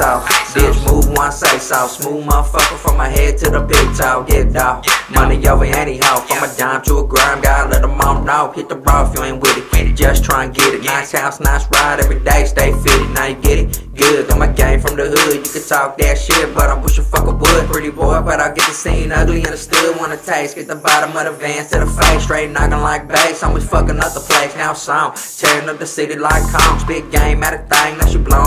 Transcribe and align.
Off, 0.00 0.28
bitch, 0.54 0.78
move 0.86 1.10
one 1.16 1.32
say 1.32 1.58
so. 1.58 1.88
Smooth 1.88 2.24
motherfucker 2.24 2.78
from 2.78 2.96
my 2.96 3.08
head 3.08 3.36
to 3.38 3.50
the 3.50 3.60
big 3.60 3.96
toe. 3.96 4.22
Get 4.22 4.52
dog, 4.52 4.86
money 5.10 5.44
over 5.48 5.64
anyhow. 5.64 6.18
From 6.18 6.48
a 6.48 6.56
dime 6.56 6.82
to 6.82 6.98
a 6.98 7.06
gram, 7.06 7.40
gotta 7.40 7.68
let 7.68 7.82
them 7.82 8.00
all 8.00 8.22
know. 8.22 8.52
Hit 8.52 8.68
the 8.68 8.76
road 8.76 9.10
if 9.10 9.18
you 9.18 9.24
ain't 9.24 9.40
with 9.40 9.56
it. 9.56 9.96
Just 9.96 10.22
try 10.22 10.44
and 10.44 10.54
get 10.54 10.74
it. 10.74 10.84
Nice 10.84 11.10
house, 11.10 11.40
nice 11.40 11.68
ride, 11.72 11.98
every 11.98 12.20
day 12.20 12.44
stay 12.44 12.70
fitted. 12.70 13.10
Now 13.10 13.26
you 13.26 13.34
get 13.34 13.58
it? 13.58 13.82
Good, 13.96 14.28
got 14.28 14.38
my 14.38 14.46
game 14.46 14.78
from 14.78 14.94
the 14.94 15.10
hood. 15.10 15.44
You 15.44 15.50
can 15.50 15.68
talk 15.68 15.98
that 15.98 16.16
shit, 16.16 16.54
but 16.54 16.70
I'm 16.70 16.80
pushing 16.80 17.02
fucker 17.02 17.34
wood. 17.34 17.68
Pretty 17.68 17.90
boy, 17.90 18.22
but 18.22 18.38
I 18.38 18.54
get 18.54 18.68
the 18.68 18.74
scene 18.74 19.10
ugly 19.10 19.44
understood. 19.44 19.98
Wanna 19.98 20.16
taste, 20.16 20.54
get 20.54 20.68
the 20.68 20.76
bottom 20.76 21.16
of 21.16 21.24
the 21.24 21.32
van 21.32 21.66
to 21.70 21.80
the 21.80 21.86
face. 21.86 22.22
Straight 22.22 22.52
knocking 22.52 22.78
like 22.78 23.08
bass. 23.08 23.42
I'm 23.42 23.56
just 23.56 23.68
fucking 23.68 23.98
up 23.98 24.14
the 24.14 24.20
place. 24.20 24.54
Now 24.54 24.74
song, 24.74 25.16
tearing 25.36 25.68
up 25.68 25.80
the 25.80 25.86
city 25.86 26.14
like 26.14 26.46
cones. 26.54 26.84
Big 26.84 27.10
game 27.10 27.42
at 27.42 27.54
a 27.54 27.58
thing, 27.66 27.98
now 27.98 28.06
she 28.06 28.18
blowing 28.18 28.37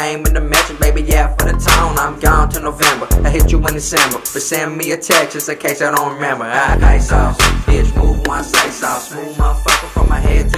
name 0.00 0.26
in 0.26 0.34
the 0.34 0.40
message, 0.40 0.78
baby, 0.78 1.02
yeah, 1.02 1.34
for 1.36 1.44
the 1.46 1.52
tone. 1.52 1.98
I'm 1.98 2.18
gone 2.18 2.48
till 2.48 2.62
November. 2.62 3.06
I 3.26 3.30
hit 3.30 3.52
you 3.52 3.58
in 3.58 3.74
December. 3.74 4.18
But 4.18 4.42
send 4.50 4.76
me 4.76 4.92
a 4.92 4.96
text 4.96 5.32
just 5.34 5.48
in 5.48 5.58
case 5.58 5.82
I 5.82 5.94
don't 5.94 6.14
remember. 6.14 6.44
I 6.44 6.78
ice 6.94 7.12
off, 7.12 7.38
bitch, 7.66 7.94
move 7.96 8.26
one, 8.26 8.44
say 8.44 8.70
so. 8.70 8.88
Smooth 8.98 9.36
motherfucker 9.36 9.88
from 9.94 10.08
my 10.08 10.18
head 10.18 10.49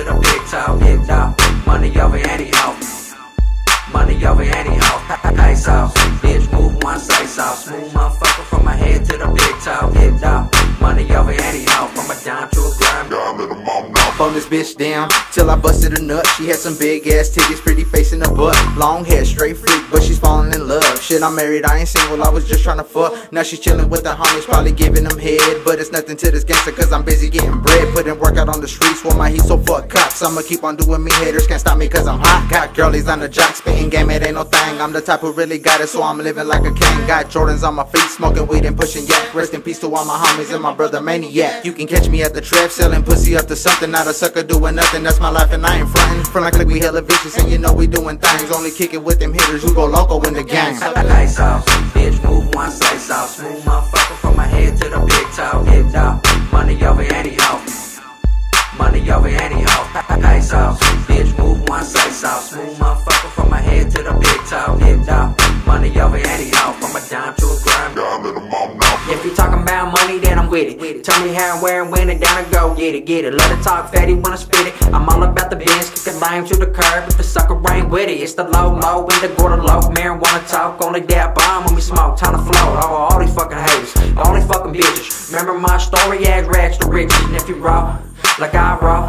on 14.23 14.32
this 14.32 14.46
bitch 14.46 14.76
down 14.76 15.09
till 15.32 15.51
I 15.51 15.56
busted 15.56 15.98
a 15.98 16.02
nut. 16.02 16.24
She 16.37 16.46
had 16.46 16.56
some 16.56 16.78
big 16.78 17.06
ass 17.09 17.28
titties, 17.30 17.60
pretty 17.60 17.82
face 17.82 18.12
in 18.12 18.20
the 18.20 18.29
butt. 18.29 18.56
Long 18.76 19.04
hair, 19.04 19.24
straight 19.24 19.56
freak, 19.56 19.82
but 19.90 20.01
she's 20.01 20.18
falling 20.18 20.54
in 20.54 20.68
love. 20.68 21.02
Shit, 21.02 21.23
I'm 21.23 21.34
married, 21.34 21.64
I 21.64 21.79
ain't 21.79 21.88
single, 21.88 22.23
I 22.23 22.29
was 22.30 22.48
just 22.48 22.62
trying 22.62 22.79
to 22.79 22.84
fuck. 22.84 23.32
Now 23.32 23.42
she's 23.42 23.59
chilling 23.59 23.90
with 23.90 24.04
the 24.04 24.10
homies, 24.10 24.45
probably 24.45 24.70
giving 24.70 25.04
them 25.04 25.18
head. 25.18 25.62
But 25.64 25.80
it's 25.80 25.90
nothing 25.90 26.16
to 26.18 26.30
this 26.30 26.45
gangster, 26.45 26.70
cause 26.70 26.92
I'm 26.92 27.04
busy 27.04 27.29
getting 27.29 27.60
bread. 27.60 27.92
Putting 27.95 28.16
work 28.18 28.37
out 28.37 28.48
on 28.48 28.60
the 28.60 28.68
streets 28.68 29.02
with 29.02 29.16
my 29.16 29.29
heat, 29.29 29.42
so 29.42 29.59
fuck 29.59 29.88
cops. 29.88 30.23
I'ma 30.23 30.42
keep 30.42 30.62
on 30.62 30.76
doing 30.76 31.02
me, 31.02 31.10
haters 31.14 31.48
can't 31.48 31.60
stop 31.60 31.76
me 31.76 31.88
cause 31.88 32.07
I'm 32.07 32.20
hot. 32.20 32.48
Got 32.48 32.76
girlies 32.76 33.09
on 33.09 33.18
the 33.18 33.29
jock, 33.29 33.57
spitting 33.57 33.90
game, 33.90 34.09
it 34.10 34.23
ain't 34.23 34.34
no 34.34 34.45
thing. 34.45 34.80
I'm 34.80 34.92
the 34.92 35.01
type 35.01 35.20
who 35.20 35.32
really 35.32 35.59
got 35.59 35.80
it, 35.80 35.88
so 35.88 36.01
I'm 36.01 36.18
living 36.18 36.46
like 36.46 36.62
a 36.62 36.73
king. 36.73 37.07
Got 37.09 37.26
Jordans 37.26 37.66
on 37.66 37.74
my 37.74 37.84
feet, 37.86 38.09
smoking 38.09 38.46
weed 38.46 38.64
and 38.66 38.79
pushing 38.79 39.04
yak. 39.07 39.34
Rest 39.34 39.52
in 39.52 39.62
peace 39.62 39.80
to 39.80 39.92
all 39.92 40.04
my 40.04 40.16
homies 40.16 40.54
and 40.54 40.62
my 40.62 40.73
brother 40.73 41.01
Maniac. 41.01 41.64
You 41.64 41.73
can 41.73 41.88
catch 41.88 42.09
me 42.09 42.23
at 42.23 42.34
the 42.34 42.40
trap, 42.40 42.70
selling 42.70 43.02
pussy 43.02 43.36
up 43.36 43.46
to 43.48 43.57
something. 43.57 43.90
Not 43.90 44.12
a 44.13 44.15
sucker 44.15 44.43
doing 44.43 44.74
nothing, 44.74 45.02
that's 45.02 45.21
my 45.21 45.30
life 45.30 45.52
and 45.52 45.65
I 45.65 45.79
ain't 45.79 45.88
frontin'. 45.88 46.24
Front 46.24 46.59
like, 46.59 46.66
we 46.66 46.79
hella 46.79 47.01
vicious 47.01 47.38
and 47.38 47.51
you 47.51 47.59
know 47.59 47.73
we 47.73 47.87
doing 47.87 48.19
things. 48.19 48.51
Only 48.52 48.71
kick 48.71 48.93
it 48.93 49.02
with 49.02 49.19
them 49.19 49.32
hitters 49.32 49.63
who 49.63 49.74
go 49.74 49.87
loco 49.87 50.21
in 50.29 50.35
the 50.35 50.45
gang. 50.45 50.77
Ice 50.77 51.41
off, 51.41 51.65
bitch, 51.65 51.95
move 51.95 52.01
you 69.33 69.37
talking 69.37 69.62
about 69.62 69.93
money, 69.93 70.19
then 70.19 70.38
I'm 70.38 70.50
with 70.50 70.69
it. 70.69 71.04
Tell 71.04 71.19
me 71.25 71.32
how, 71.32 71.62
where, 71.62 71.82
and 71.82 71.91
when, 71.91 72.10
and 72.10 72.20
down 72.20 72.44
to 72.44 72.50
go 72.50 72.75
get 72.75 72.94
it, 72.94 73.06
get 73.06 73.25
it. 73.25 73.32
Let 73.32 73.50
it 73.56 73.62
talk 73.62 73.93
fatty 73.93 74.15
when 74.15 74.32
I 74.32 74.37
spit 74.37 74.66
it. 74.66 74.75
I'm 74.93 75.09
all 75.09 75.22
about 75.22 75.48
the 75.48 75.56
bins, 75.56 75.88
kick 75.91 76.12
the 76.12 76.19
lime 76.20 76.44
to 76.47 76.56
the 76.56 76.66
curb. 76.66 77.09
If 77.09 77.16
the 77.16 77.22
sucker 77.22 77.56
ain't 77.72 77.88
with 77.88 78.09
it, 78.09 78.21
it's 78.21 78.34
the 78.34 78.44
low 78.44 78.75
mo 78.75 79.09
in 79.09 79.21
the 79.22 79.34
quarter 79.37 79.56
low. 79.56 79.81
Marijuana 79.97 80.47
talk, 80.50 80.82
only 80.84 81.00
that 81.00 81.34
bomb 81.34 81.65
when 81.65 81.75
we 81.75 81.81
smoke. 81.81 82.19
Time 82.19 82.37
to 82.37 82.42
float. 82.42 82.84
All, 82.84 82.94
all 82.94 83.19
these 83.21 83.34
fucking 83.34 83.56
haters, 83.56 83.97
all 84.19 84.34
these 84.34 84.47
fucking 84.47 84.75
bitches. 84.75 85.32
Remember 85.32 85.59
my 85.59 85.78
story, 85.78 86.26
ass 86.26 86.47
rags 86.47 86.76
to 86.78 86.88
riches. 86.88 87.19
And 87.25 87.37
if 87.37 87.48
you 87.48 87.56
raw, 87.56 88.00
like 88.38 88.54
I 88.54 88.76
raw, 88.78 89.09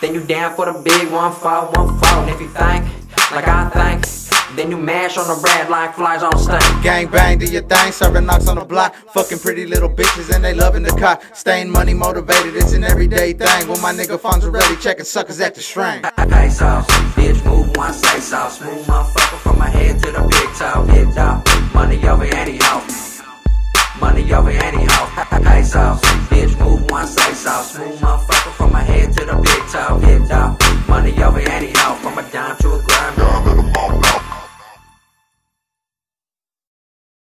then 0.00 0.14
you 0.14 0.24
down 0.24 0.54
for 0.56 0.64
the 0.64 0.80
big 0.80 1.10
one 1.12 1.32
fall, 1.32 1.66
one 1.72 1.98
fall. 1.98 2.22
And 2.22 2.30
if 2.30 2.40
you 2.40 2.48
think, 2.48 2.84
like 3.32 3.46
I 3.46 3.68
think, 3.68 4.17
then 4.58 4.70
you 4.72 4.76
mash 4.76 5.16
on 5.16 5.28
the 5.28 5.40
red 5.46 5.70
like 5.70 5.94
flies 5.94 6.22
on 6.22 6.36
stink. 6.36 6.82
Gang 6.82 7.06
bang, 7.06 7.38
do 7.38 7.46
your 7.46 7.62
thing, 7.62 7.92
serving 7.92 8.26
knocks 8.26 8.48
on 8.48 8.56
the 8.56 8.64
block. 8.64 8.92
Fucking 9.14 9.38
pretty 9.38 9.66
little 9.66 9.88
bitches 9.88 10.34
and 10.34 10.44
they 10.44 10.52
loving 10.52 10.82
the 10.82 10.90
cock. 10.90 11.22
Staying 11.32 11.70
money 11.70 11.94
motivated, 11.94 12.56
it's 12.56 12.72
an 12.72 12.82
everyday 12.82 13.32
thing. 13.32 13.68
When 13.68 13.80
my 13.80 13.92
nigga 13.92 14.18
funds 14.18 14.44
are 14.44 14.50
ready, 14.50 14.74
checking 14.76 15.04
suckers 15.04 15.40
at 15.40 15.54
the 15.54 15.60
shrine. 15.60 16.02
Ice 16.16 16.60
off, 16.60 16.88
bitch, 17.14 17.38
move 17.44 17.76
one, 17.76 17.92
say 17.92 18.18
so. 18.18 18.48
Smooth 18.48 18.84
motherfucker 18.86 19.38
from 19.38 19.58
my 19.58 19.68
head 19.68 20.02
to 20.02 20.10
the 20.10 20.22
big 20.22 20.50
toe. 20.58 20.82
Hit 20.92 21.14
dog, 21.14 21.46
money 21.72 21.96
over 22.08 22.24
anyhow. 22.24 22.82
Money 24.00 24.32
over 24.32 24.50
anyhow. 24.50 25.02
Ice 25.46 25.76
off, 25.76 26.02
bitch, 26.30 26.58
move 26.58 26.90
one, 26.90 27.06
say 27.06 27.32
so. 27.32 27.62
Smooth 27.62 28.00
motherfucker 28.00 28.52
from 28.58 28.72
my 28.72 28.82
head 28.82 29.12
to 29.12 29.24
the 29.24 29.36
big 29.36 29.62
toe. 29.70 29.98
Hit 29.98 30.28
dog, 30.28 30.60
money 30.88 31.12
over 31.22 31.38
anyhow. 31.38 31.77